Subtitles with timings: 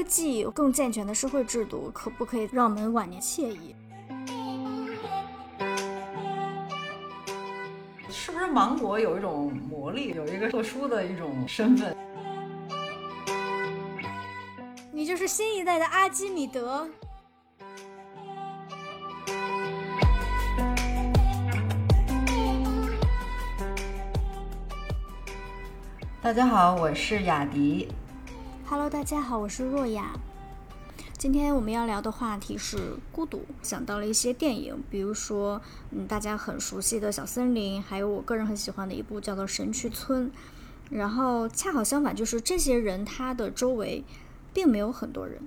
[0.00, 3.76] 科技、更健全的社会制度，可不可以让我们晚年惬意？
[8.08, 11.94] 是不是芒果有一种魔力，有一个特殊的一种身份？
[14.90, 16.88] 你就是新一代的阿基米德。
[26.22, 27.86] 大家好，我是雅迪。
[28.70, 30.12] Hello，大家好，我是若雅。
[31.18, 35.60] 今天我们要聊的话题是孤独，想到了一些电影，比如说，
[35.90, 40.28] 嗯，大家很熟悉的《小森林》，还有我个人很喜欢的一部叫做《神去村》。
[40.88, 44.04] 然后恰好相反，就是这些人他的周围
[44.54, 45.42] 并没有很多人，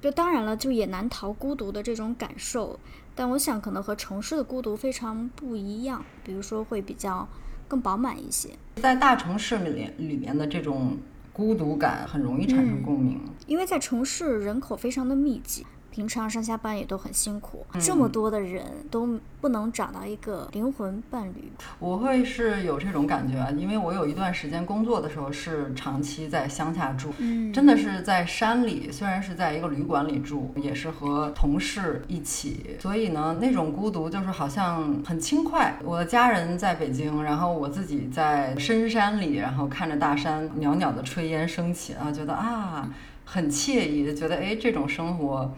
[0.00, 2.78] 就当然了，就也难逃孤独的这种感受。
[3.16, 7.28] 但我想，可能和城市的孤独非常不一样，比如说会比较。
[7.66, 8.48] 更饱满一些，
[8.82, 10.98] 在大城市里面里面的这种
[11.40, 15.64] 孤独感很容易产生共鸣，因为在城市人口非常的密集。
[15.90, 21.50] 平常上下班也都很辛苦，这么多的人都不能找到一个灵魂伴侣。
[21.78, 27.12] 我会是有这种感觉啊，因为我有一段时间工作的时候是长期在乡下住，
[27.52, 35.76] 真的是在山里，虽然是在一个旅馆里住，也是和同事一起，所以呢，那种孤独就是好像很轻快。
[35.82, 42.88] 我的家人在北京，然后我自己在深山里，然后看着大山袅袅的炊烟升起啊，觉得啊
[43.24, 45.52] 很惬意，觉得哎这种生活。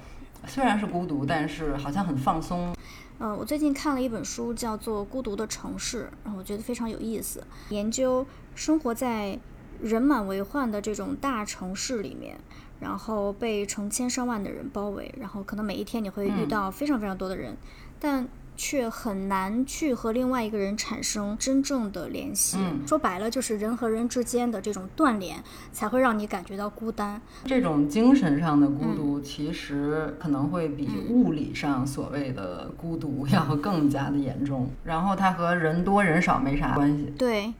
[0.47, 2.75] 虽然是孤独，但是好像很放松。
[3.19, 9.39] 嗯，我最近看了一本书，叫做《孤独的城市》，然后我觉得非常有意思，研究生活在
[9.81, 12.37] 人满为患的这种大城市里面，
[12.81, 17.57] 然后被成千上万的人包围，然后可能每一天你会遇到非常非常多的人，
[17.98, 18.29] 但。
[18.56, 22.58] 却很难去和另外一个人产生真正的联系。
[22.86, 27.20] 说白了，就是人和人之间的这种断联，才会让你感觉到孤单。
[27.45, 34.68] 这种精神上的孤独，其实可能会比物理上所谓的孤独 要更加的严重。
[34.85, 37.12] 然后它和人多人少没啥关系。
[37.18, 37.52] 对，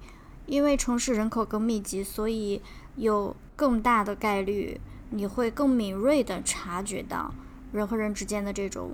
[0.47, 2.61] 因为城市人口更密集，所以
[2.97, 7.35] 有更大的概率，你会更敏锐地察觉到
[7.73, 8.93] 人和人之间的这种。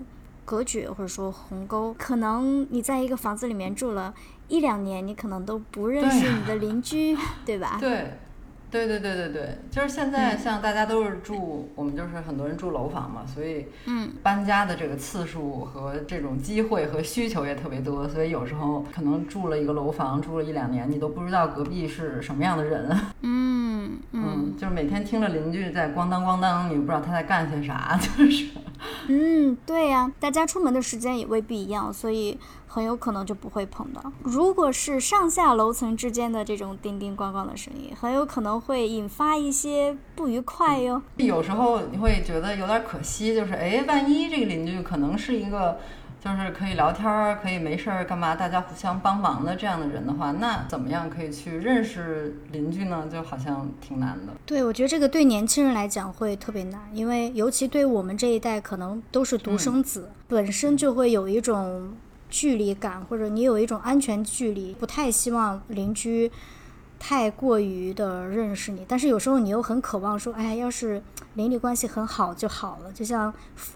[0.49, 4.15] 隔绝或者说鸿沟，可能你在一个房子里面住了
[4.49, 7.15] 一两年，你可能都不认识你的邻居，
[7.45, 7.77] 对吧？
[7.79, 8.15] 对。
[8.71, 23.01] 对对对对对，就是现在像大家都是住，我们就是很多人住楼房嘛，所以嗯，搬家的这个次数和这种机会和需求也特别多，所以有时候可能住了一个楼房住了一两年，你都不知道隔壁是什么样的人。
[23.23, 28.49] 嗯嗯，就是每天听着邻居在咣当咣当，你不知道他在干些啥， 就是。
[29.09, 32.39] 嗯，对呀，大家出门的时间也未必一样，所以。
[32.69, 34.13] 很有可能就不会碰到。
[34.23, 41.03] 如果是上下楼层之间的这种叮叮咣咣的声音，很有可能会引发一些不愉快哟。
[41.17, 45.79] 有时候你会觉得有点可惜，就是哎，万一这个邻居可能是一个，
[46.23, 53.09] 就是可以聊天儿，可以没事儿干嘛，大家互相帮忙的这样的人的话，那怎么样可以去认识邻居呢？
[53.11, 54.33] 就好像挺难的。
[54.45, 61.95] 对，我觉得这个对年轻人来讲会特别难，因为尤其对我们这一代，可能都是独生子，本身就会有一种。
[62.29, 66.31] 距离感，或者你有一种安全距离，不太希望邻居
[66.99, 71.03] 太过于的认识你，但是有时候你又很渴望说，哎，要是
[71.35, 72.93] 邻里关系很好就好了。
[72.93, 73.33] 就像，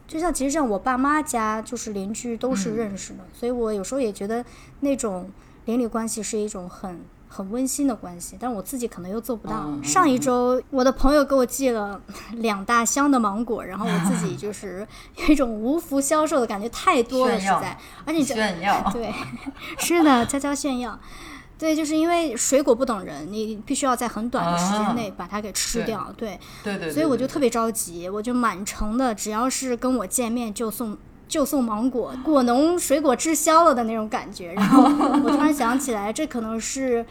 [0.06, 4.44] 就像其实像我爸妈家就是邻居都是认识的，所以我有时候也觉得
[4.80, 5.30] 那种
[5.64, 7.00] 邻里关系是一种很。
[7.34, 9.66] 很温馨的关系，但是我自己可能又做不到。
[9.82, 11.98] 上一周，我的朋友给我寄了
[12.36, 17.78] 两大箱的芒果，然后我自己 就是有一种无福消受的感觉，太多了，实在。
[18.04, 18.78] 而且炫耀。
[18.92, 19.10] 对，
[19.78, 21.00] 是的，悄悄炫耀。
[21.58, 26.12] 对，就是因为水果不等人，你必须要在很短的时间内把它给吃掉。
[26.16, 26.90] 对，对对。
[26.90, 30.98] 所以我就特别着急，我就满城的，只要是跟我见面就送。
[31.32, 34.52] 就送芒果，果农水果滞销了的那种感觉。
[34.52, 37.06] 然后我突然想起来，这可能是，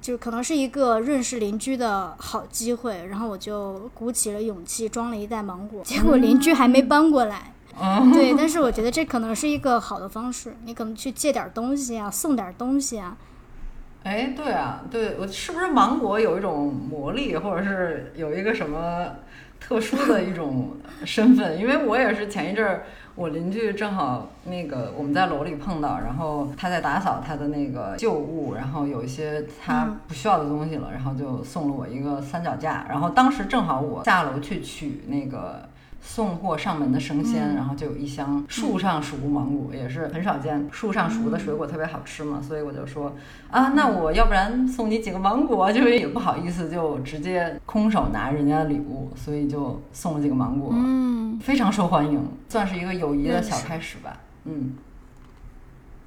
[0.00, 3.06] 就可能是一个认识邻居的好机会。
[3.10, 5.82] 然后我就鼓起了勇气，装了一袋芒果。
[5.84, 7.52] 结果邻居还没搬过来。
[8.14, 10.56] 对，但是我觉得这可能是一个好的方式。
[10.64, 13.14] 你可能去借点东西啊，送点东西啊。
[14.04, 19.06] 哎，对啊，对我是不是芒果有一种魔力，或者是有一个什么
[19.60, 21.60] 特殊的一种身份？
[21.60, 22.86] 因为我也是前一阵儿。
[23.16, 32.84] 我邻居正好那个我们在楼里碰到，然后他在打扫他的那个旧物，然后有一些他不需要的东西了，然后就送了我一个三脚架。
[32.90, 35.66] 然后当时正好我下楼去取那个
[36.08, 43.12] 送货上门的生鲜，然后就有一箱树上熟芒果，也是很少见，树上熟的水果特别好吃嘛，所以我就说
[43.50, 54.74] 啊，那我要不然送你几个芒果，就是也不好意思就直接空手拿人家的礼物，所以就送了几个芒果，嗯，非常受欢迎，算是一个友谊的小开始吧，嗯。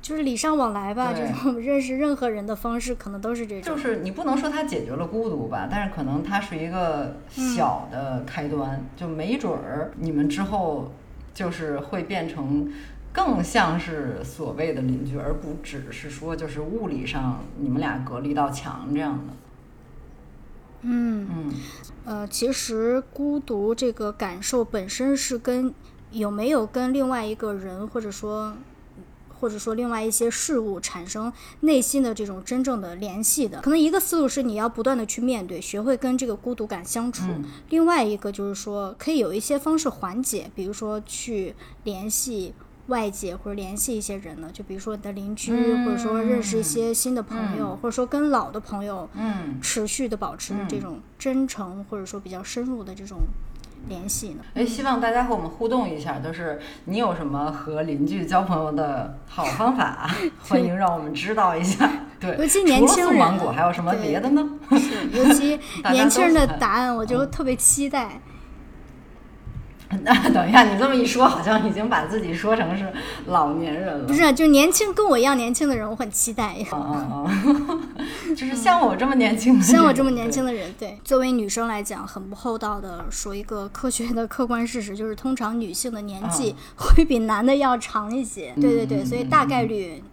[0.02, 3.76] 就是礼尚往来吧，对这种认识任何人的方式可能都是这种。
[3.76, 10.92] 就是你不能说它解决了孤独吧，但是可能它是一个小的开端，就没准儿你们之后
[11.34, 12.72] 就是会变成
[13.12, 19.34] 更像是所谓的邻居，而不只是说就是物理上你们俩隔了一道墙这样的。
[20.82, 21.54] 嗯，嗯，
[22.06, 25.74] 呃，其实孤独这个感受本身是跟
[26.12, 28.56] 有没有跟另外一个人，或者说
[29.40, 31.32] 或者说另外一些事物产生
[31.62, 33.62] 内心的这种真正的联系的。
[33.62, 42.54] 可能一个思路是你要不断的去面对，学会跟这个孤独感相处；嗯另外一个就是说可以有一些方式缓解，比如说去联系。
[42.88, 45.54] 外界或者联系一些人呢，就比如说你的邻居，
[45.86, 53.20] 或者说认识一些新的朋友，或者说跟老的朋友，嗯，持续的保持这种真诚或者说比较深入的这种
[53.88, 54.44] 联系呢？
[54.54, 60.10] 哎，希望大家和我们互动一下，就是你有什么和邻居交朋友的好方法，
[60.42, 61.90] 欢迎让我们知道一下。
[62.20, 64.48] 对，尤其年轻人芒果，还有什么别的呢？
[64.72, 65.60] 是，尤其
[65.92, 68.20] 年轻人的答案，我就特别期待。
[70.04, 72.86] 那等一下，你这么一说，好像已经把自己说成是
[73.26, 74.06] 老年人了。
[74.06, 76.56] 不是，就年轻跟我一样年轻的人，我很期待。
[78.30, 88.54] 就是像我这么年轻的人，像我这么年轻的人，对，作为女生来讲，很不厚道的说一个科学的客观事实，就是通常女性的年纪会比男的要长一些。
[88.62, 90.04] 对对对，所以大概率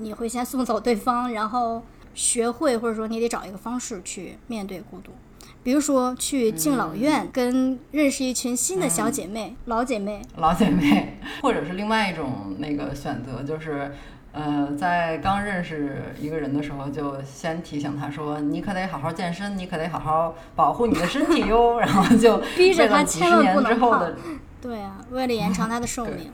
[0.00, 1.82] 你会先送走对方，然后
[2.14, 5.12] 学会或者说你得找一个方式去面对孤独。
[5.66, 13.90] 比如说去敬老院，跟认识一群新的小姐妹、老姐妹，老姐妹， 或者是另外一种那个选择，就是。
[14.30, 21.80] 呃，在刚认识一个人的时候，就先提醒他说：“你可得好好健身，你可得好好保护你的身体哟。
[21.80, 24.16] ”然后就逼着他千万不能胖之后的，
[24.60, 26.30] 对啊，为了延长他的寿命。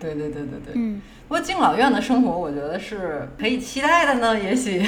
[0.00, 0.72] 对 对对对对。
[0.74, 4.36] 嗯，不过敬老院的生活，我觉得是可以期待的呢。
[4.36, 4.84] 也许，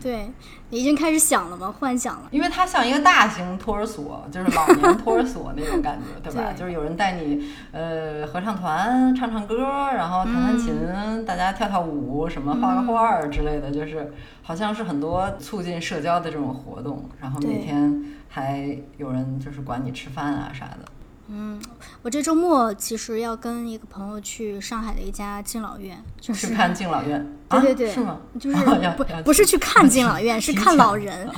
[0.00, 0.30] 对，
[0.70, 1.72] 已经开始想了吗？
[1.78, 2.28] 幻想了。
[2.30, 6.50] 因为它像一个大型托儿所， 就是老年托儿所那种感觉， 对吧？
[6.50, 9.56] 对就是有人带你，呃，合唱团唱唱歌，
[9.94, 17.08] 然后弹弹琴，大家跳跳舞，什么画个画儿之类的，就是好像是很多促进社交的这种活动。
[17.20, 20.84] 然后每天还有人就是管你吃饭啊啥的。
[21.28, 21.60] 嗯，
[22.02, 28.18] 我这周末其实要跟一个朋友去上海的一家敬老院，就是去看敬老院，对对对啊、是吗？
[28.38, 31.28] 就是要不要不是去看敬老院，是看老人，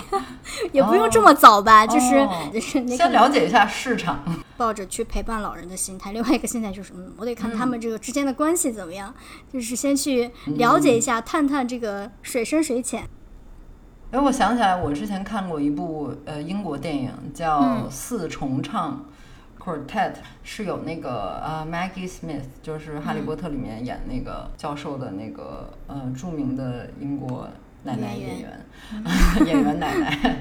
[0.72, 2.26] 也不用这么早吧，就是
[2.96, 4.22] 先了解一下市场。
[4.56, 6.12] 抱着去陪伴老人的心态。
[6.12, 9.14] 另外一个心态就是，嗯，我得看他们这个之间的关系怎么样，
[9.52, 13.06] 就是先去了解一下，探探这个水深水浅。
[14.12, 18.92] 哎，我想起来，我之前看过一部呃英国电影，叫嗯《四重唱》
[19.66, 20.14] （Quartet），
[20.44, 27.48] 是有那个呃 Maggie Smith，就是《哈利波特》里面演那个教授的那个呃著名的英国
[27.86, 30.36] 奶奶演演员， 演员奶奶。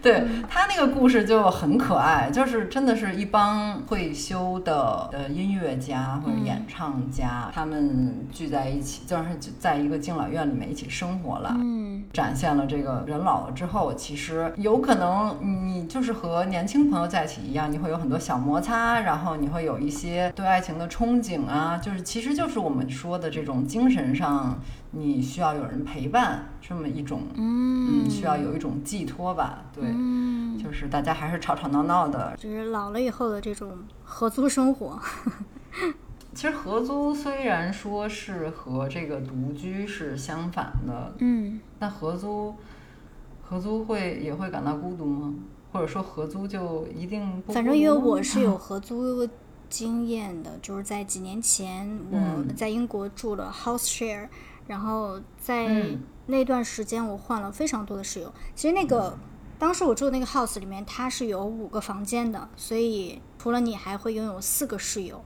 [0.00, 9.24] 对他那个故事就很可爱，就是真的是一帮会修的呃音乐家或者演唱家，他们聚在一起，就是
[9.58, 11.54] 在一个敬老院里面一起生活了。
[11.58, 24.58] 嗯，展现了这个人老了之后，其实有可能你就是和年轻朋友在一起一样，你会有很多小摩擦，然后你会有一些对爱情的憧憬啊，就是其实就是我们说的这种精神上
[24.90, 32.34] 你需要有人陪伴这么一种，嗯，需要有一种寄托吧，对，嗯，就是大家还是吵吵闹闹的。
[32.38, 34.98] 就是老了以后的这种合租生活。
[36.34, 42.54] 其实合租虽然说是和这个独居是相反的，嗯，那合租，
[43.42, 45.34] 合租会也会感到孤独吗？
[45.72, 47.52] 或者说合租就一定不？
[47.52, 49.28] 反正因为我是有合租
[49.68, 54.28] 经验的，就是在几年前我嗯在英国住了 house share，
[54.68, 58.32] 然后在嗯那段时间我换了非常多的室友。
[58.54, 59.18] 其实那个
[59.58, 65.24] 当时我住的那个 house 里面，它是有五个房间的，所以除了你还会拥有四个室友。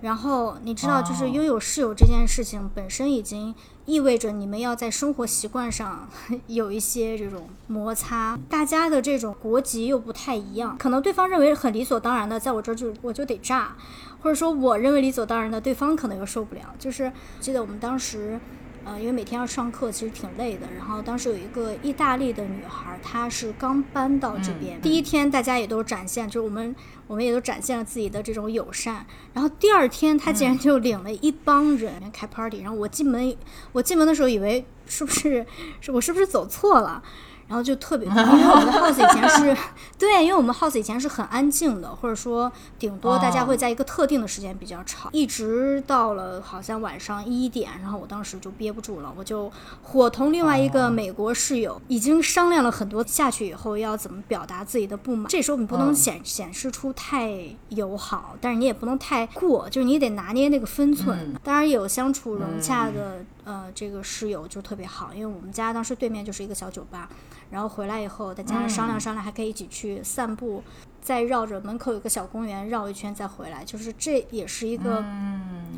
[0.00, 3.54] 然后你知道，就是哦拥有室友这件事情本身已经
[3.86, 6.06] 意味着你们要在生活习惯上
[6.46, 13.74] 有一些这种摩擦，大家的这种国籍又不太一样，可能对方认为很理所当然的，在我这儿就我就得炸，
[14.20, 16.74] 或者说我认为理所当然的，对方可能又受不了。
[16.78, 17.10] 就是
[17.40, 18.38] 记得我们当时
[18.84, 20.66] 呃，因为每天要上课，其实挺累的。
[20.76, 26.74] 然后当时有一个意大利的女孩，她是刚搬到这边，第一天大家也都展现，就是我们
[27.06, 29.06] 我们也都展现了自己的这种友善。
[29.32, 33.36] 然后第二天，她竟然就领了一帮人开 party，然后我进门，
[33.72, 35.46] 我进门的时候以为是不是
[35.80, 37.02] 是我是不是走错了？
[37.46, 39.56] 然后就特别，因为我们的 house 以前是
[39.98, 49.50] 对，因为我们 house 以前是很安静的，或者说顶多大家会在一个特定的时间比较吵，一直到了好像晚上一点，然后我当时就憋不住了，我就
[49.82, 55.26] 伙同另外一个美国室友，已经商量了很多下去以后要怎么表达自己的不满。
[55.28, 57.30] 这时候你不能显显示出太
[57.68, 61.34] 友好，但是你也不能太过，就是你得拿捏那个分寸。
[61.42, 67.08] 当然有相处融洽的呃这个室友就特别好，因为我们家当时对面就是一个小酒吧。
[67.50, 70.62] 然后回来以后，大家商量商量，还可以一起去散步，
[71.00, 73.64] 再绕着门口有个小公园绕一圈再回来。
[73.64, 75.04] 就是这也是一个，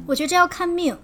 [0.06, 0.96] 我觉得这要看命，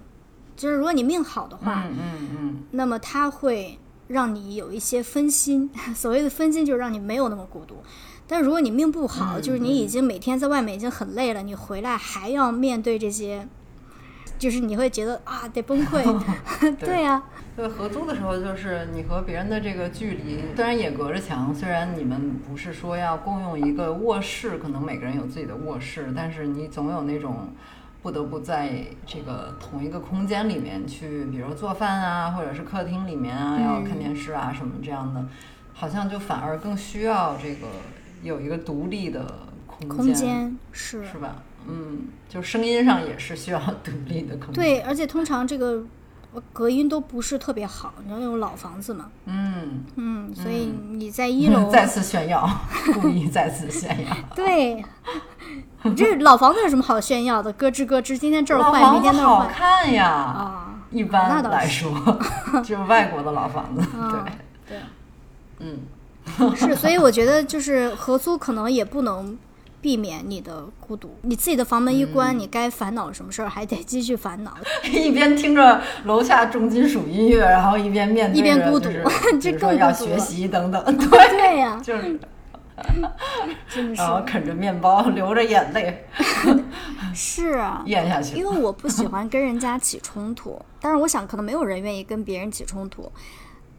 [0.57, 3.78] 就是如果你命好的话，嗯嗯那么他会
[4.09, 5.71] 让你有一些分心。
[5.95, 7.76] 所谓的分心，就是让你没有那么孤独。
[8.26, 13.47] 但如果你命不好，就是你已经每天在外面已经很累了，你回来还要面对这些，
[14.42, 16.02] 就是你会觉得啊，得崩溃。
[16.80, 17.22] 对呀。
[17.54, 27.50] 对，合租的时候就是你和别人的这个距离，虽然也隔着墙，虽然你们不是说要共用一个卧室，可能每个人有自己的卧室，但是你总有那种
[28.02, 35.25] 不得不在这个同一个空间里面去，比如做饭啊，或者是客厅里面啊，要看电视啊什么这样的，
[35.72, 37.68] 好像就反而更需要这个
[38.25, 39.40] 有一个独立的
[39.87, 41.37] 空间，是是吧？
[41.69, 44.54] 嗯，就声音上也是需要独立的空间。
[44.54, 45.83] 对，而且通常这个。
[46.50, 49.11] 隔音都不是特别好，你知道那种老房子嘛？
[49.26, 52.49] 嗯嗯，所以你在一楼 再次炫耀，
[53.02, 54.16] 故意再次炫耀。
[54.35, 54.83] 对，
[55.83, 57.52] 你这老房子有什么好炫耀的？
[57.52, 59.45] 咯吱咯吱，今天这儿坏，明天那儿坏。
[59.45, 60.09] 好看呀！
[60.09, 61.92] 啊，一般来说，
[62.64, 63.87] 就是外国的老房子。
[64.66, 64.81] 对对，
[65.59, 69.37] 嗯，是，所以我觉得就是合租可能也不能。
[69.83, 74.57] 避免你的孤独，你自己的房门一关，你该烦恼什么事儿还得继续烦恼。
[74.89, 78.89] 一边听着楼下重金属音乐，然后一边面对一边孤独，
[79.43, 80.81] 这更要学习等等。
[80.97, 82.21] 对对呀，就是，
[83.95, 86.07] 然后啃着面包，流着眼泪。
[87.12, 88.37] 是啊，咽下去。
[88.37, 93.11] 因为我不喜欢跟人家起冲突，但是我想可能没有人愿意跟别人起冲突。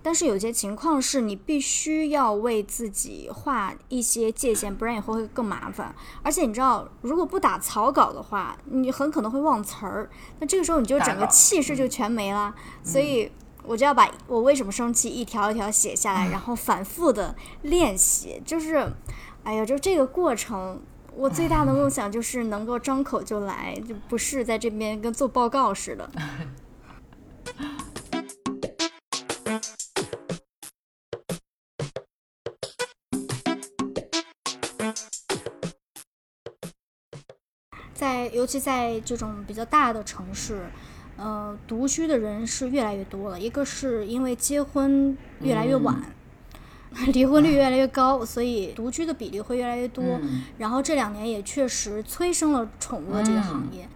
[0.03, 5.95] 但是有些情况是你必须要为自己画一些界限，不然以后会更麻烦。
[6.21, 10.09] 而且你知道，如果不打草稿的话，你很可能会忘词儿。
[10.39, 12.53] 那这个时候你就整个气势就全没了。
[12.83, 13.31] 所以
[13.63, 18.41] 我就要把我为什么生气一条一条写下来，然后反复的练习。
[18.45, 18.85] 就是，
[19.43, 20.81] 哎呀，就这个过程，
[21.15, 26.11] 我最大的梦想就是能够张口就来，就不是在这边跟做报告似的。
[38.03, 40.65] 在尤其在这种比较大的城市，
[41.15, 43.39] 呃，独居的人是越来越多了。
[43.39, 46.03] 一个是因为结婚越来越晚，
[47.13, 50.03] 离婚率越来越高，所以独居的比例会越来越多。
[50.57, 53.85] 然后这两年也确实催生了宠物的这个行业。
[53.85, 53.92] 嗯，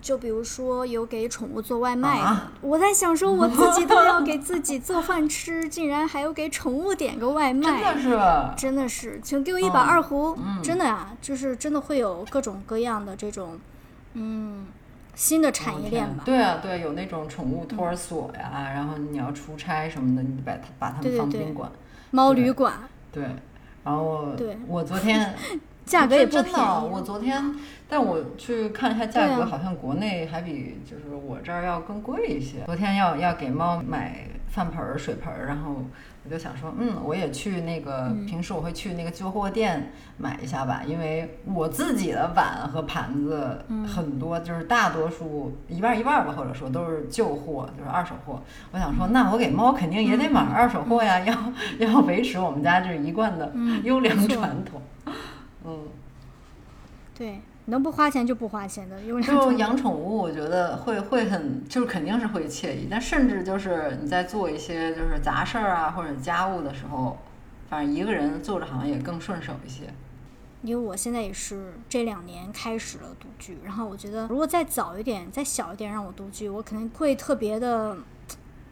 [0.00, 8.18] 就比如说有给宠物做外卖的，我在想说我自己都要给自己做饭吃， 竟然还要给宠物点个外卖，真的是，
[8.56, 13.58] 真的是，请给我一把二胡，真的呀，就是真的会有各种各样的这种，
[14.14, 14.66] 嗯，
[15.16, 16.22] 新的产业链吧。
[16.24, 21.68] 对啊，对，有那种宠物托儿所呀，然后你要出差什么的，你把它把它们放宾馆、
[22.12, 22.74] 猫旅馆。
[23.10, 23.24] 对，
[23.82, 24.28] 然后
[24.68, 25.34] 我昨天。
[25.88, 26.88] 价格也不便宜。
[26.90, 27.54] 我昨天，
[27.88, 32.64] 但我去看一下价格，好像国内还比就是我这儿要更贵一些。
[32.66, 35.82] 昨天要要给猫买饭盆儿、水盆儿，然后
[36.24, 48.42] 我就想说，嗯，我也去那个平时我会去那个旧货店买一下吧，因为我自己的碗和盘子很多，就是大多数一半一半吧，或者说都是旧货，就是二手货。
[48.72, 51.34] 我想说，那我给猫肯定也得买二手货呀，要
[51.88, 53.50] 要维持我们家这一贯的
[53.82, 54.80] 优良传统。
[54.80, 54.82] 嗯，
[57.16, 62.86] 对，能不花钱就不花钱的，因为就养宠物，我觉得会会很，就是肯定是会惬意。
[62.88, 67.18] 但甚至就是你在做一些就是杂事儿啊或者家务的时候，
[67.68, 69.82] 反正一个人做着好像也更顺手一些。
[70.62, 77.96] 因为我现在也是这两年开始了独居，然后我觉得如果再早一点、再小一点让我独居，我肯定会特别的，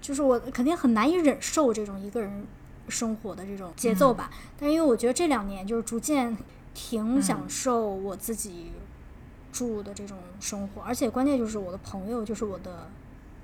[0.01, 2.47] 就是我肯定很难以忍受这种一个人
[2.89, 4.31] 生活的这种节奏吧。
[4.59, 6.37] 但是因为我觉得这两年就是逐渐。
[6.79, 8.71] 挺享受我自己
[9.51, 12.91] 住的这种生活，而且关键就是我的朋友就是我的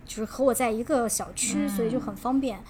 [0.04, 2.62] 就是和我在一个小区，所以就很方便，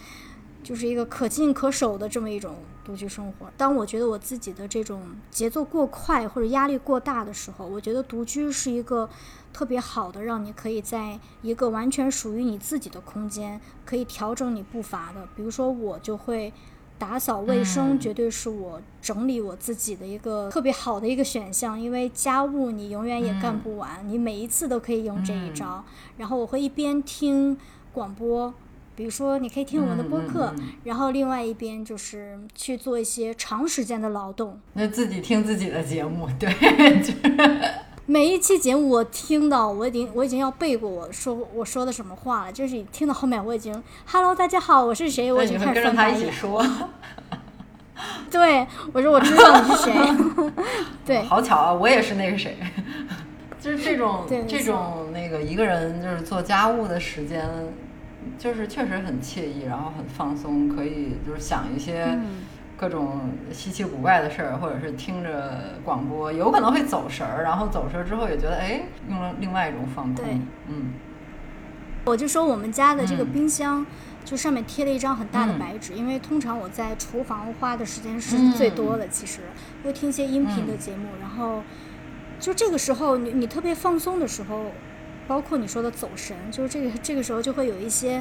[0.63, 3.51] 就是一个可进可守的这么一种独居生活。
[3.57, 5.03] 当我觉得我自己的这种
[5.33, 9.11] 节奏过快或者压力过大的时候，我觉得独居是一个
[9.53, 15.27] 特别好的，让你可以在一个完全属于你自己的空间，可以调整你步伐的。
[15.35, 16.53] 比如说，我就会。
[17.03, 25.85] 打扫卫生绝对是我整理我自己的一个特别好的一个选项，因为家务你永远也干不完，你每一次都可以用这一招。
[26.17, 27.59] 然后我会一边听
[27.93, 28.55] 广播，
[28.95, 30.55] 比如说你可以听我们的播客，
[30.85, 34.61] 然后另外一边就是去做一些长时间的劳动。
[34.75, 36.49] 那自己听自己的节目，对。
[38.07, 45.33] 每一期节目我听到，我已经我已经要背过我说我说的什么话了，就是听到后面我已经，Hello，大家好，我是谁？
[45.33, 46.67] 我已经开始跟着他一起说。
[48.29, 49.93] 对，我说我知道你是谁。
[51.07, 52.57] 对，好巧啊，我也是那个谁。
[53.61, 57.49] 就是这种这种那个一个人就是做家务的时间，
[58.37, 62.19] 就是确实很惬意，然后很放松，可以就是想一些。
[62.77, 70.25] 各种稀奇古怪的事儿，或者是听着广播，有可能会走神儿，然后走神儿之后也觉得，哎，用了另外一种放空。
[70.69, 70.95] 嗯。
[72.05, 73.87] 我就说我们家的这个冰箱，
[74.25, 79.43] 就上面贴了一张很大的白纸，因为通常我在厨房花的时间是最多的，其实
[79.85, 81.63] 会听一些音频的节目，然后
[82.41, 84.73] 就这个时候，你你特别放松的时候，
[85.29, 88.21] 包括你说的走神，就是这个这个时候就会有一些。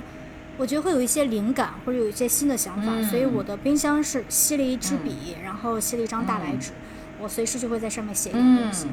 [0.57, 6.71] 我觉得会有一些灵感，或者有一些新的想法，所以我的冰箱是吸了一支笔，然后吸了一张大白纸，
[7.19, 8.87] 我随时就会在上面写一点东西。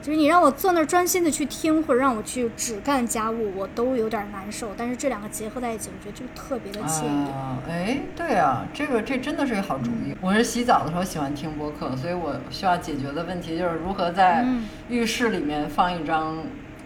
[0.00, 4.70] 就是你让我坐那儿专心的去听，或者让我去只干家务，我都有点难受。
[4.76, 7.26] 但是这两个结合在一起，我觉得就特别的惬意。
[7.68, 10.14] 哎，对啊，这个这真的是个好主意。
[10.20, 14.46] 我是洗澡的时候喜欢听播客，所以我需要解决的问题就是如何在
[14.88, 16.38] 浴室里面放一张。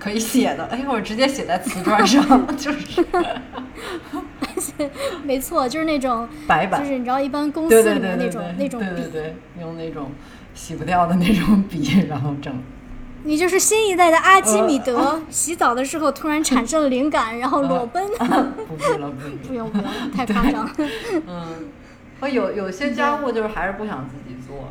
[0.03, 2.23] 可以写的， 哎，我直接写在瓷砖上，
[2.57, 3.05] 就是，
[5.23, 10.11] 没错，就是那种白板，就是你知道，一般公司里面那种那种笔，对对对，用那种
[10.55, 12.53] 洗不掉的那种笔，然后整。
[13.25, 18.05] 你就是新一代的阿基米德，洗澡的时候突然产生了灵感，然后裸奔。
[18.09, 20.69] 不必了，不不用不用，太夸张。
[21.29, 21.69] 嗯，
[22.19, 24.69] 我有有些家务就是还是不想自己做。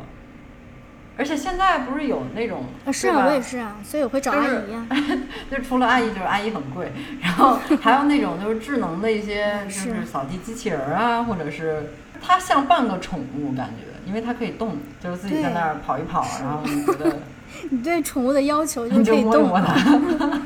[1.16, 4.86] 而且现在不是有那种是啊，我也是啊，所以我会找阿姨啊。
[5.50, 17.18] 就除了阿姨，就是阿姨很贵， 然后还有那种就是智能的一些，就是扫地机器人啊，或者是它像半个宠物感觉，因为它可以动，就是自己在那儿跑一跑，然后你觉得
[17.70, 20.40] 你对宠物的要求就可以动它。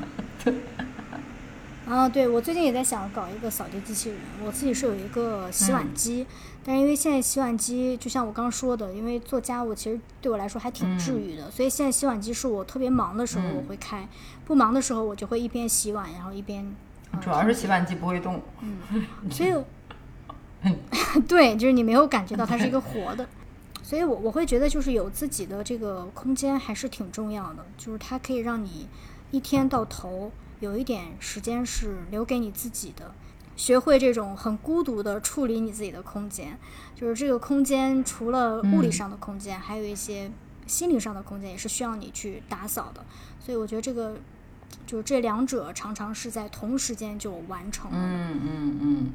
[1.89, 4.19] 啊，对，我最近也在想搞一个扫地机器人。
[4.45, 6.27] 我自己是有一个洗碗机，
[6.69, 14.09] 但是因为现在洗碗机就像我刚刚说的，因为做家务其实对我来说还挺治愈的，所以现在洗碗机是我特别忙的时候我会开，
[14.45, 16.75] 不忙的时候我就会一边洗碗，然后一边。
[17.21, 18.43] 主要是洗碗机不会动。
[18.63, 19.55] 嗯， 所以，
[21.29, 23.25] 对，就是你没有感觉到它是一个 活的，
[23.85, 28.89] 所以我我会觉得就是有自己的这个空间还是挺重要的，就是它可以让你
[29.31, 30.33] 一天到头。
[30.59, 33.15] 有一点时间是留给你自己的，
[33.57, 36.57] 学会这种很孤独的处理你自己的空间，
[36.95, 40.31] 就是这个空间除了物理上的空间，还有一些
[40.67, 43.05] 心灵上的空间也是需要你去打扫的。
[43.41, 44.17] 所以我觉得这个
[44.87, 47.97] 就是这两者常常是在同时间就完成了。
[47.99, 49.13] 嗯嗯嗯。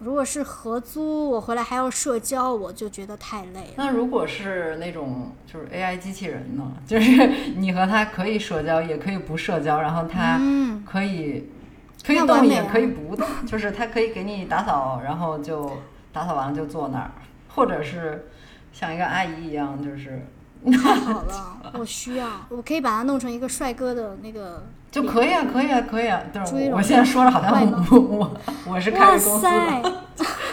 [0.00, 3.74] 如果是合租，我回来还要社交，我就觉得太累了。
[3.76, 6.72] 那如果是那种就是 AI 机器人呢？
[6.84, 10.38] 就是你和它可以社交，也可以不社交，然后它
[10.84, 11.48] 可以
[12.04, 15.70] 可以动，也可以不动，就是他可以给你打扫，然后就
[16.12, 17.10] 打扫完了就坐那儿，
[17.54, 18.28] 或者是
[18.72, 20.26] 像一个阿姨一样，就是。
[20.82, 26.18] 太好了， 我需要，我可以把它弄成一个帅哥的那个 就可以啊，可以啊，可以啊。
[26.32, 27.52] 对，我现在说的好像
[27.90, 28.36] 我我
[28.66, 30.02] 我是开公司的，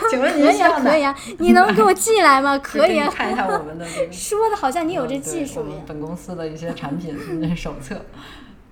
[0.09, 2.57] 请问您 需要可以啊，你能给我寄来吗？
[2.57, 4.11] 可以啊，看一下我们的这个。
[4.11, 5.81] 说的好像你有这技术一样。
[5.87, 7.95] 本公司的一些产品手册。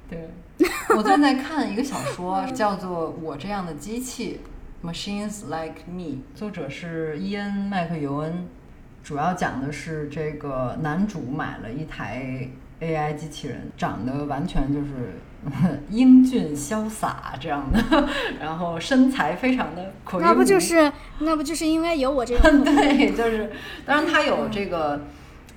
[0.10, 0.30] 对，
[0.98, 4.40] 我正在看一个小说，叫做《我这样的机器》
[4.88, 8.48] ，Machines Like Me，作者是伊恩·麦克尤恩。
[9.02, 12.48] 主要讲的是这个男主买了一台
[12.82, 15.16] AI 机器人，长得完全就是
[15.90, 20.22] 英俊潇洒这样的，然后身材非常的魁梧。
[20.22, 22.52] 那不就是那不就是因为有我这个？
[22.62, 23.50] 对，就是
[23.86, 25.02] 当然他有这个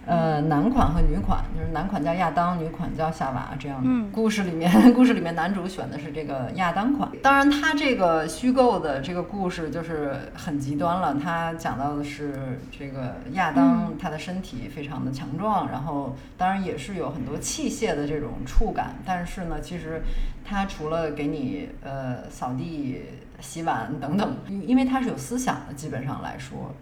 [0.07, 3.81] 呃男款和女款，就就是男款叫亚当，女款叫夏娃这样。
[3.85, 7.09] 嗯，故事里面， 故事里面男主选的是这个亚当款。
[7.23, 11.15] 当然，他这个虚构的这个故事就是很极端了。
[11.23, 18.97] 他讲到的是这个亚当，他的身体非常的强壮，然后当然也是有很多器械的这种触感。
[19.07, 20.03] 但是呢，其实
[20.45, 23.03] 他除了给你呃扫地、
[23.39, 26.75] 洗碗等等，因为他是有思想的，基本上来说。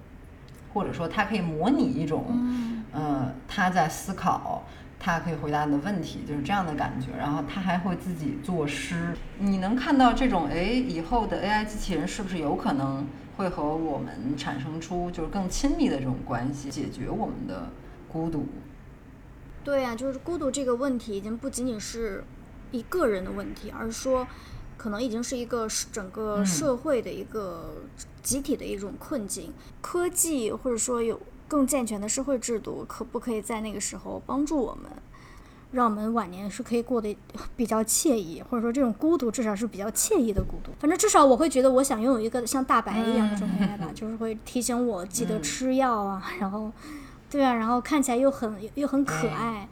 [0.73, 2.25] 或者说，他可以模拟一种，
[2.93, 4.65] 呃，他在思考，
[4.99, 7.09] 他可以回答你的问题，就是这样的感觉。
[7.17, 9.15] 然后他还会自己作诗。
[9.39, 17.69] 你能看到这种，哎，以后的 AI 机器人是不是有可能会和我们产生出就是更亲密的这种关系，解决我们的
[18.09, 18.47] 孤独？
[19.63, 22.25] 对呀，就是孤独这个问题已经不仅仅是
[22.71, 24.27] 一个人的问题，而是说。
[24.77, 27.83] 可能已经是一个整个社会的一个
[28.23, 29.53] 集体的一种困境。
[29.83, 31.21] 科技或者说有
[31.51, 34.89] 更健全的社会制度，可不可以在那个时候帮助我们，
[35.73, 37.19] 让我们晚年是可以过得
[37.57, 40.71] 比较惬意，或者说这种孤独至少是比较惬意的孤独。
[40.79, 46.71] 反正至少我会觉得，我想拥有一个像大白一样的状态吧， 就是会提醒我记得吃药啊，然后，
[47.29, 49.69] 对啊，然后看起来又很又很可爱，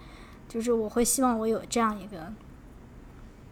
[0.49, 2.33] 就是我会希望我有这样一个。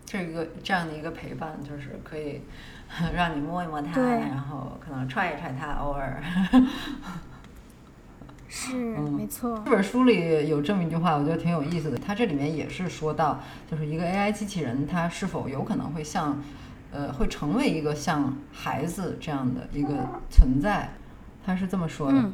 [0.05, 2.43] 这一个这样的一个陪伴，就是可以
[3.15, 6.23] 让你摸一摸它，然后可能踹一踹它，偶尔。
[8.49, 9.63] 是，没错。
[9.65, 11.99] 这本书里有这么一句话，我觉得挺有意思的。
[11.99, 16.41] 它这里面也是说到，就是一个 AI 机器人，它是否有可能会像，
[16.91, 20.91] 呃，会成为一个像孩子这样的一个存在。
[21.45, 22.33] 他是这么说的：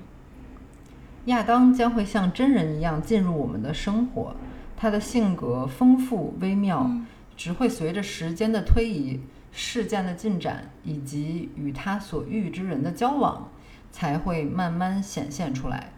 [1.27, 4.35] 亚当将会像真人一样进入我们的生活，
[4.77, 6.90] 他的性格丰富微妙。
[7.35, 9.18] 只会随着时间的推移、
[9.51, 13.48] 事件的进展以及与他所遇之人的交往，
[13.90, 15.92] 才会慢慢显现出来。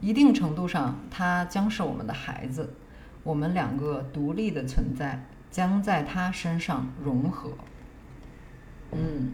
[0.00, 2.74] 一定程度上，他将是我们的孩子，
[3.22, 7.50] 我们两个独立的存在将在他身上融合。
[8.92, 9.32] 嗯。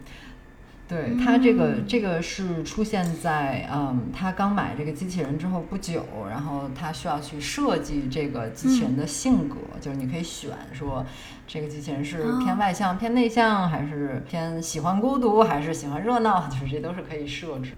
[0.89, 11.05] 对他这个这个是出现在嗯，他刚买这个机器人之后不久，然后他需要去设计这个机器人的性格，就是你可以选说
[11.45, 17.73] 这个机器人是偏外向、偏内向，还是偏喜欢孤独，还是喜欢热闹， 就是这都是可以设置。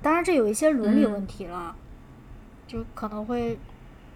[0.00, 1.74] 当然，这有一些伦理问题了，
[2.70, 3.58] 就可能会。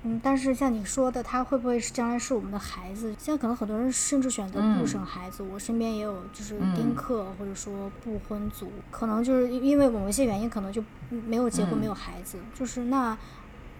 [0.07, 3.15] 嗯，但是像你说的，他会不会是将来是我们的孩子？
[3.19, 5.43] 现在可能很多人甚至选择不生孩子。
[5.43, 12.37] 我身边也有就是丁克或者说不婚族，可能就是因为某一些原因，可能就没有结婚，没有孩子。
[12.55, 13.17] 就是那，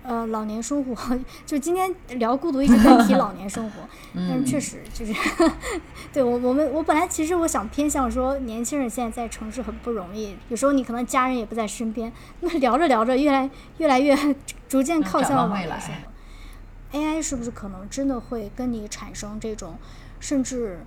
[0.05, 3.81] 呃，老年生活， 就今天聊孤独一直在提老年生活，
[4.15, 5.15] 但是确实就是，
[6.13, 14.15] 对我我们我本来其实我想偏向说年轻人现在在城市很不容易，有时候你可能家人也不在身边，那聊着聊着越来越来越
[14.69, 16.05] 逐渐靠向了未来。
[16.93, 19.77] AI 是不是可能真的会跟你产生这种，
[20.21, 20.81] 甚至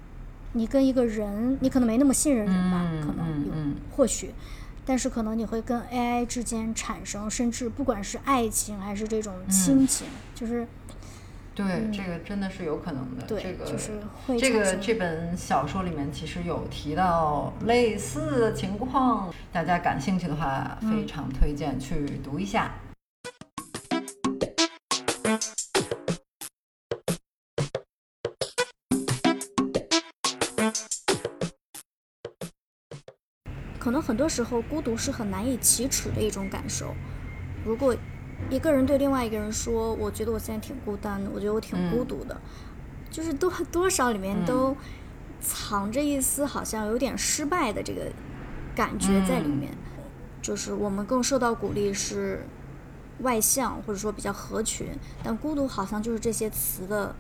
[0.54, 3.52] 你跟一个人，你可能没那么信任人吧，可能有，
[3.92, 4.32] 或许，
[4.88, 10.66] 但是可能你会跟 AI 之间产生，甚至不管是爱情还是这种亲情，就是，
[11.54, 13.26] 对，这个真的是有可能的。
[13.28, 22.72] 对，这个就是会这个这本小说里面其实有提到类似的情况，大家感兴趣的话，非常推荐去读一下。
[22.87, 22.87] 可
[33.98, 36.94] 能很多时候，孤独是很难以启齿的一种感受。
[37.66, 37.96] 如果
[38.52, 42.40] 一个人对另外一个人说：“我觉得我现在挺孤单的，我觉得我挺孤独的”，
[43.10, 44.78] 就是多多少里面都
[45.42, 48.12] 藏着一丝好像有点失败的这个
[48.76, 49.74] 感觉在里面。
[50.44, 52.46] 就是我们更受到鼓励是
[53.22, 54.88] 外向或者说比较合群，
[55.24, 57.16] 但孤独好像就是这些词的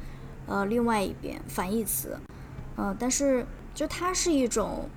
[0.46, 2.20] 呃另外一边反义词。
[2.78, 4.88] 嗯，但是就它是一种。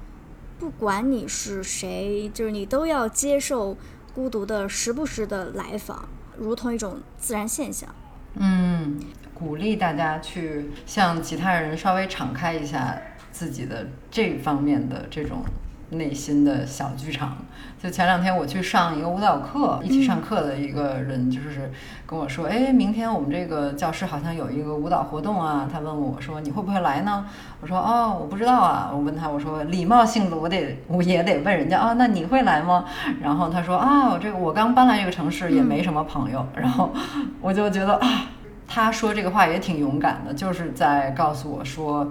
[0.60, 3.74] 不管你是谁，就是你都要接受
[4.14, 7.88] 孤独的时不时的来访，如同一种自然现象。
[8.34, 9.00] 嗯，
[9.32, 13.00] 鼓励大家去向其他人稍微敞开一下
[13.32, 15.42] 自己的这方面的这种。
[15.90, 17.36] 内心的小剧场。
[17.82, 21.72] 就前两天我去上一个舞蹈课，一起上课的一个人就是
[22.06, 27.24] 跟我说：“哎，明天我们这个教室好像有一个舞蹈活动啊。”他问我说：“你会不会来呢？”
[27.62, 32.84] 我说：“哦，我不知道啊。”我问他：“我说礼貌性的，我得我也得问人家啊，那你会来吗？”
[33.22, 36.92] 然后他说：“啊，这个我刚搬来这个城市，也没什么朋友。”然后
[37.40, 38.26] 我就觉得啊，
[38.68, 42.06] 他说这个话也挺勇敢的，就是在告诉我说。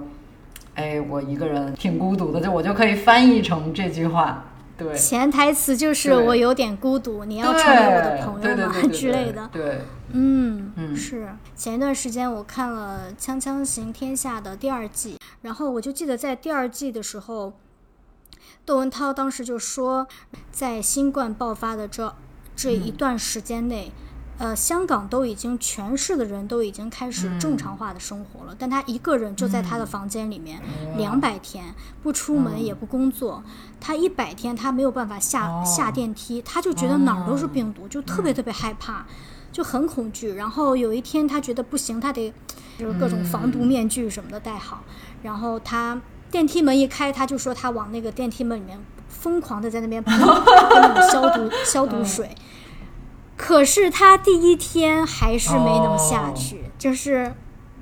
[0.74, 4.44] 哎，我一个人挺孤独的，就我就可以翻译成这句话。
[4.78, 9.48] 对，潜台词就是我有点孤独，你要成为我的朋友吗之类的。
[9.52, 17.52] 对，嗯，嗯是前一段时间我看了《锵锵行天下》的第二季，然后我就记得在第二季的时候，
[18.64, 20.06] 窦文涛当时就说，
[20.50, 22.14] 在新冠爆发的这
[22.56, 23.92] 这一段时间内。
[24.40, 30.58] 呃，香港都已经全市的人都已经开始正常化的生活了，但他一个人就在他的房间里面
[30.96, 33.44] 两百天不出门也不工作，
[33.78, 39.04] 他一百天他没有办法下、哦下电梯，他就觉得哪儿都是病毒，就特别特别害怕。
[39.52, 40.32] 就很恐惧。
[40.34, 42.32] 然后有一天他觉得不行，他得
[42.78, 44.84] 就是各种防毒面具什么的戴好。
[45.24, 46.00] 然后他
[46.30, 52.34] 电梯门一开，他就说他往那个电梯门里面疯狂的在那边 喷那种消毒消毒水。
[53.40, 57.34] 可是他第一天还是没能下去，就是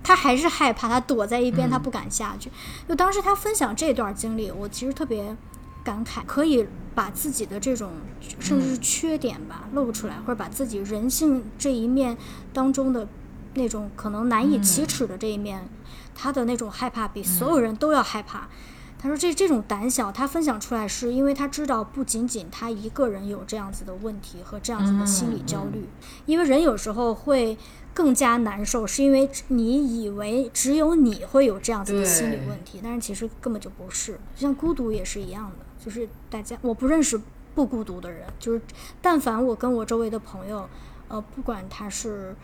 [0.04, 2.48] 他还是害怕，他躲在一边，他不敢下去。
[2.88, 5.36] 就当时他分享这段经历，我其实特别
[5.82, 7.90] 感慨，可以把自己的这种
[8.38, 12.16] 甚至是缺点吧露出来，或者把自己人性这一面
[12.52, 13.06] 当中的
[13.54, 15.68] 那种可能难以启齿的这一面，
[16.14, 18.48] 他的那种害怕比所有人都要害怕。
[18.98, 25.84] 他说这这种胆小，他分享出来是因为他知道不仅仅他一个人有这样子的问题和这样子的心理焦虑，
[26.26, 27.56] 因为人有时候会
[27.94, 34.14] 更加难受，是因为你以为只有你会有这样子的心理问题，但是其实根本就不是。
[34.34, 37.20] 就像孤独也是一样的，就是大家我不认识
[37.54, 38.60] 不孤独的人，就是
[39.00, 40.68] 但凡我跟我周围的朋友，
[41.06, 42.34] 呃，不管他是。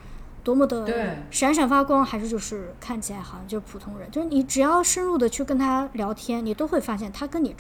[0.44, 7.57] 多么的对闪闪发光，还是就是看起来好像就是普通人，就是你只要深入的去跟他聊天，你都会发现他跟你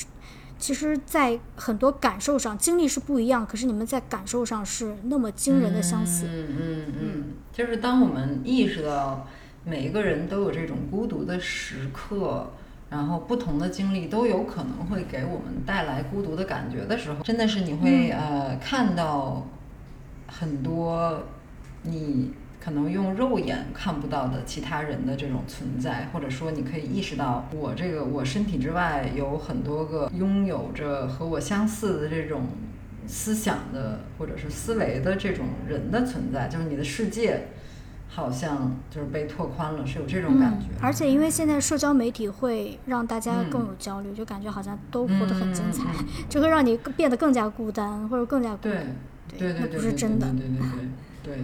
[0.56, 6.26] 其实，在很多感受上经历是不一样，可是你们在感受上是那么惊人的相似。
[6.30, 9.26] 嗯嗯嗯，就是当我们意识到
[9.64, 12.52] 每一个人都有这种孤独的时刻，
[12.88, 19.44] 然后不同的经历都有可能会给我们带来孤独的感觉的时候，真的是你会、呃看到
[20.28, 21.20] 很多
[21.82, 22.32] 你。
[22.64, 32.46] 可能用肉眼看不到的其他人的这种存在，或者说你可以意识到我这个我身体之外有很多个拥有着和我相似的这种
[33.06, 37.48] 思想的或者是思维的这种人的存在，就是你的世界
[38.08, 40.68] 好像就是被拓宽了，是有这种感觉。
[40.70, 45.82] 嗯、而且因为现在社交媒体会让大家更有焦虑，嗯、就感觉好像都活得很精彩，
[46.30, 48.70] 就会让你变得更加孤单或者更加孤独。
[48.70, 48.86] 对
[49.36, 50.26] 对对对，不是真的。
[50.30, 50.68] 对对对对。
[50.70, 50.88] 对，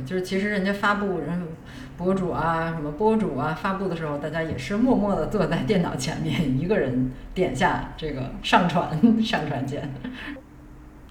[0.07, 1.49] 就是其实人家发布人
[1.97, 8.91] 博主啊，什么博主啊发布的时候，大家也是默默的坐在电脑前面，一个人点下这个上传
[9.23, 9.93] 上传键。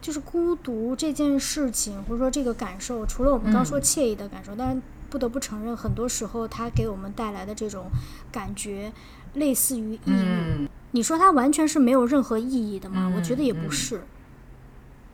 [0.01, 7.88] 就是孤独这件事情，或者说这个感受，除了我们刚说惬意的感受，嗯、但是不得不承认，很多时候它给我们带来的这种
[8.32, 8.91] 感觉，
[9.34, 10.08] 类似于抑郁。
[10.08, 13.10] 嗯、你说它完全是没有任何意义的吗？
[13.12, 14.01] 嗯、我觉得也不是。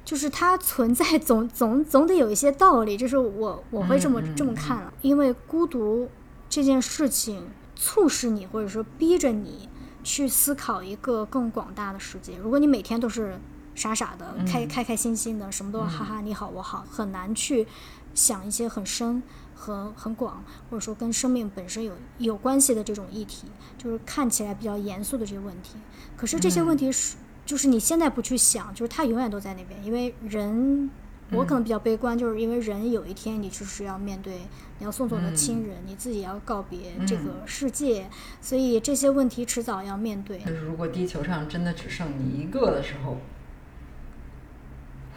[0.06, 4.94] 就是它存在总总总得有一些道理，就是我我会这么、嗯、这么看了。
[5.02, 6.08] 因为孤独
[6.48, 9.68] 这件事情促使你或者说逼着你
[10.04, 12.38] 去思考一个更广大的世界。
[12.38, 13.40] 如果你每天都是
[13.74, 17.66] 傻傻的、嗯、开开开心心的，什么都哈哈你好我好，很难去
[18.14, 19.24] 想一些很深
[19.56, 25.80] 和很广，或者说跟生命本身有有关系的这种议题，就是看起来比较严肃的这些问题。
[26.16, 27.16] 可是这些问题是。
[27.46, 29.86] 就是你现在不去想，就是它永远都在那边。
[29.86, 30.90] 因为人，
[31.32, 34.34] 我可能比较悲观，就是因为人有一天你就是要面对，
[34.80, 38.08] 你要送走你的亲人，你自己要告别这个世界，
[38.42, 40.40] 所以这些问题迟早要面对。
[40.40, 43.18] 就是如果地球上真的只剩你一个的时候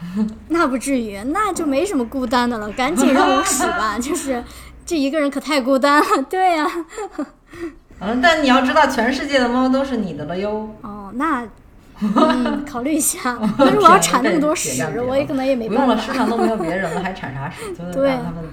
[0.49, 3.99] 那不至于，那就没什么孤单的了，赶紧让我死吧！
[4.01, 4.45] 就是
[4.87, 6.87] 这一个人可太孤单了，对呀、啊。
[8.01, 10.75] 嗯，但你要知道，全世界的猫都是你的了哟。
[10.83, 11.49] 哦，那。
[12.01, 13.39] 嗯，考虑一下。
[13.59, 15.85] 但是我要产那么多屎，我也可能也没办法。
[15.85, 17.75] 不用了，市场都没有别人了，还产啥屎？
[17.75, 18.45] 就 对让他们，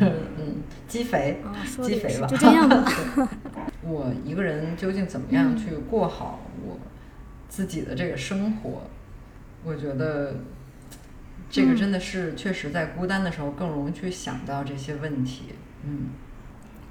[0.38, 2.26] 嗯，积肥，哦、积肥吧。
[2.26, 2.84] 就这样吧。
[3.82, 6.78] 我一个人究竟怎么样去过好我
[7.48, 8.82] 自己的这个生活？
[9.64, 10.36] 我觉得
[11.50, 15.54] 这个真的是确实在孤单的时候更容易去想到这些问题。
[15.84, 16.08] 嗯。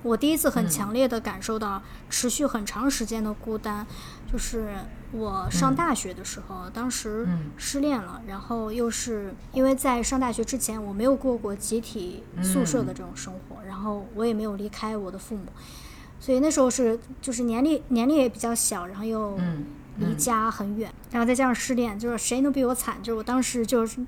[0.04, 3.88] 我第一次很强烈的感受到持续很长时间的孤单，
[4.32, 4.76] 就是
[5.12, 15.46] 我上大学的时候，当时失恋了，然后又是因为在上大学之前我没有过过集体宿舍的这种生活，然后我也没有离开我的父母，
[16.20, 19.40] 所以那时候是就是年龄年龄也比较小，然后又
[19.98, 22.98] 离家很远，然后再加上失恋，就是谁能比我惨？
[23.02, 24.00] 就是我当时就是。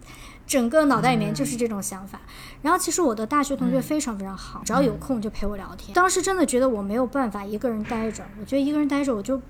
[0.47, 2.21] 整个脑袋里面就是这种想法，
[2.61, 5.91] 然后其实我的大学同学非常非常好，只要有空就陪我聊天。
[5.95, 9.41] 当时真的觉得我没有办法一个人待着，我觉得一个人待着我就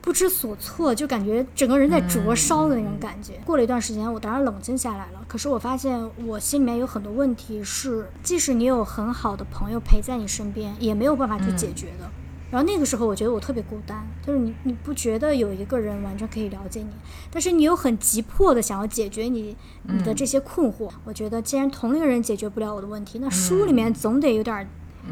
[0.00, 3.32] 不知所措，就感觉整个人在灼烧的那种感觉。
[3.44, 5.24] 过了一段时间，我当然冷静下来了。
[5.26, 12.08] 可是我发现我心里面有很多问题是，即使你有很好的朋友陪在你身边，也没有办法去解决的。
[12.50, 16.88] 然后那个时候，我觉得我特别孤单，就是你你不觉得有一个人完全可以了解你，
[17.30, 20.90] 但是你又很急迫的想要解决你你的这些困惑。
[21.04, 24.66] 我觉得既然同龄人解决不了我的问题，那书里面总得有点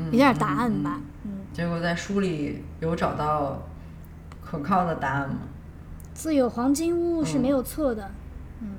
[0.07, 0.99] 有点答案吧。
[1.25, 1.33] 嗯。
[1.53, 3.63] 结果在书里有找到
[4.43, 5.41] 可靠的答案吗？
[6.15, 8.11] 自有黄金屋是没有错的。
[8.63, 8.77] 嗯。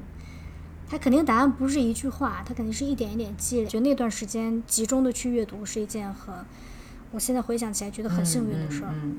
[0.89, 3.67] 他肯定答案不是一句话，他肯定是一点一点积累。
[3.67, 6.33] 觉得那段时间集中的去阅读是一件很。
[7.11, 8.91] 我现在回想起来，觉得很幸运的事儿。
[8.93, 9.17] 嗯，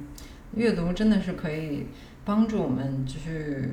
[0.54, 1.86] 阅读真的是可以
[2.24, 3.72] 帮助我们去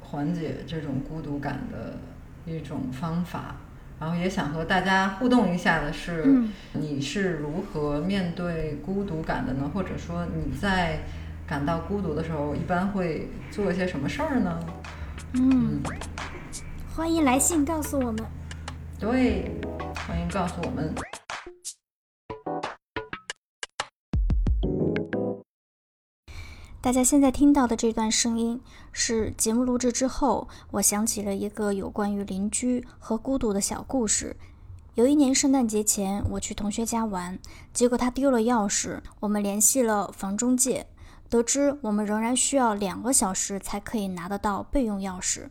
[0.00, 1.98] 缓解这种孤独感的
[2.46, 3.56] 一种方法。
[4.00, 6.42] 然后也想和大家互动一下的是，
[6.72, 9.70] 你是如何面对孤独感的呢？
[9.72, 11.00] 或者说你在
[11.46, 14.60] 感到孤独的时候，一般会做一些什么事儿呢？
[15.34, 15.80] 嗯，
[16.94, 18.24] 欢迎来信告诉我们。
[18.98, 19.52] 对，
[20.06, 20.92] 欢迎告诉我们。
[26.84, 28.60] 大家现在听到的这段声音
[28.92, 34.36] 是节目录制之后，我想起了一个有关于邻居和孤独的小故事。
[34.94, 37.38] 有一年圣诞节前，我去同学家玩，
[37.72, 39.00] 结果他丢了钥匙。
[39.20, 40.86] 我们联系了房中介，
[41.30, 45.48] 得知我们仍然需要两个小时才可以拿得到备用钥匙。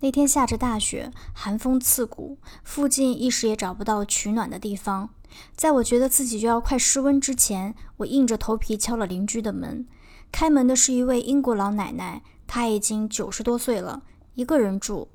[0.00, 5.08] 那天下着大雪，寒风刺骨，附近一时也找不到取暖的地方。
[5.56, 9.86] 在我觉得自己就要快失温之前，我硬着头皮敲了邻居的门。
[10.34, 14.02] 开门的是一位英国老奶奶，她已经九十多岁了，
[14.34, 15.06] 一个人住。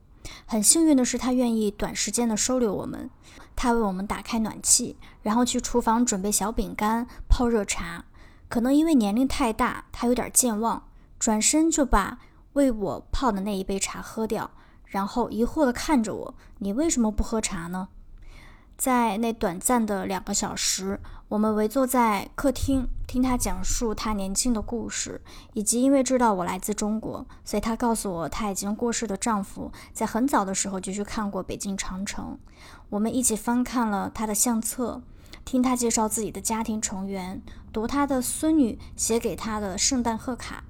[0.45, 3.10] 很幸运的是，她愿意短时间的收留我们。
[3.53, 8.05] 她为我们打开暖气，然后去厨房准备小饼干、泡热茶。
[8.47, 10.88] 可能因为年龄太大，她有点健忘，
[11.19, 12.19] 转身就把
[12.53, 14.49] 为我泡的那一杯茶喝掉，
[14.86, 17.89] 然后疑惑地看着我：“你为什么不喝茶呢？”
[18.79, 25.19] 在那短暂的两个小时，我们围坐在客厅，听他讲述他年轻的故事，
[25.51, 32.39] 以及因为知道我来自中国，所以他告诉我他已经过世的丈夫在很早的时候就去看过北京长城。
[32.89, 35.01] 我们一起翻看了他的相册，
[35.43, 37.41] 听他介绍自己的家庭成员，
[37.73, 40.63] 读他的孙女写给他的圣诞贺卡。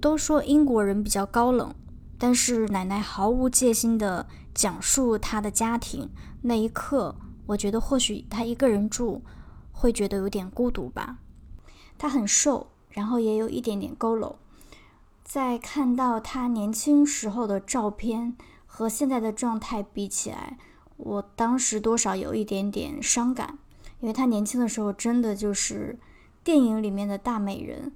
[0.00, 1.74] 都说英国人比较高冷，
[2.16, 6.08] 但是奶奶毫无戒心地讲述他的家庭，
[6.42, 7.16] 那一刻。
[7.50, 9.22] 我觉得或许他一个人住
[9.72, 11.18] 会觉得有点孤独吧。
[11.98, 14.36] 他很瘦，然后也有一点点佝偻。
[15.24, 18.36] 在看到他年轻时候的照片
[18.66, 20.58] 和现在的状态比起来，
[20.96, 23.58] 我当时多少有一点点伤感，
[24.00, 25.98] 因为他年轻的时候真的就是
[26.44, 27.92] 电影里面的大美人。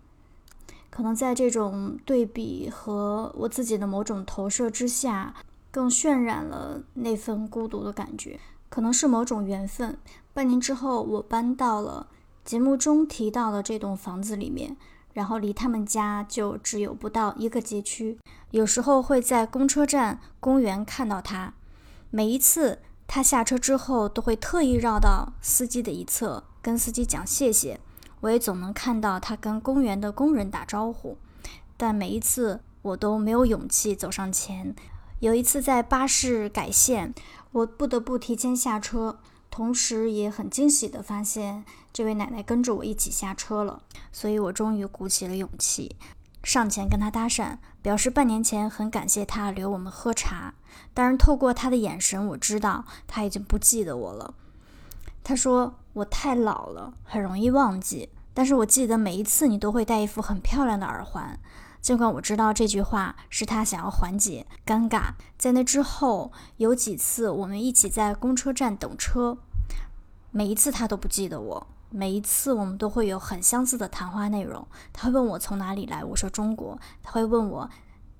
[0.91, 5.35] 可能在这种对比和我自己的某种投射之下，
[5.71, 8.41] 更渲染了那份孤独的感觉。
[8.75, 9.97] 可能是某种缘分。
[10.33, 12.09] 半年之后，我搬到了
[12.45, 14.77] 节目中提到的这栋房子里面，
[15.13, 18.19] 然后离他们家就只有不到一个街区。
[18.51, 21.55] 有时候会在公车站、公园看到他。
[22.11, 27.79] 每一次他下车之后，都会特意绕到司机的一侧，跟司机讲谢谢。
[28.23, 31.17] 我也总能看到他跟公园的工人打招呼，
[31.77, 34.75] 但每一次我都没有勇气走上前。
[35.21, 37.15] 有一次在巴士改线。
[37.55, 45.95] 我不得不提前下车，同时也很惊喜地发现这位奶奶跟着我一起下车了，所以我终于鼓起了勇气
[46.43, 50.55] 上前跟她搭讪，表示半年前很感谢她留我们喝茶。
[50.93, 54.35] 当然，透过她的眼神，我知道她已经不记得我了。
[55.23, 61.39] 她说我太老了，很容易忘记，但是我记得每一次你都会戴一副很漂亮的耳环。
[61.85, 69.37] 尽管我知道这句话是他想要缓解尴尬，在那之后有几次我们一起在公车站等车，
[70.31, 74.67] 每一次他都不记得我，每一次我们都会有很相似的谈话内容。
[74.95, 76.79] 他会问我从哪里来，我说中国。
[77.03, 77.69] 他会问我，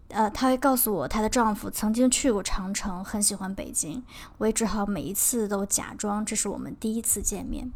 [0.09, 4.05] 呃，他会告诉我她的丈夫曾经去过长城，很喜欢北京。
[4.37, 7.73] 我也只好每一次都假装这是我们第一次见面。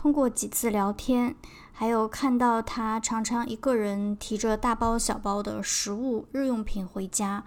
[0.00, 1.36] 通过几次聊天。
[1.72, 7.44] 还有看到他常常一个人提着大包小包的食物、日用品回家，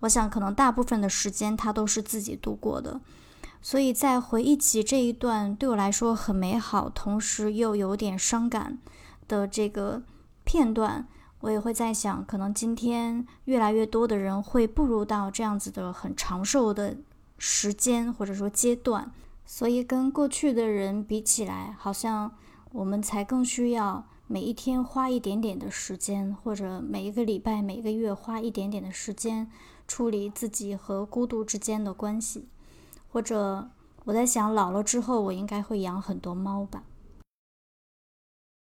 [0.00, 2.98] 我想可能大部分的时间他都是自己度过的。
[3.60, 8.78] 所以在回忆起这一段对我来说很美好，同时又有点伤感
[9.28, 10.02] 的这个
[10.44, 11.06] 片段，
[11.40, 16.96] 我也会在想，可能今天越来越多的人会步入到这样子的很长寿的
[17.36, 19.12] 时间或者说阶段，
[19.52, 22.30] 所以跟过去的人比起来，好像。
[22.72, 29.50] 我们才更需要每一天花一点点的时间，或者每一个礼拜、每个月花一点点的时间，
[29.88, 32.46] 处理自己和孤独之间的关系。
[33.08, 33.68] 或者
[34.04, 36.84] 我在想，老了之后我应该会养很多猫吧。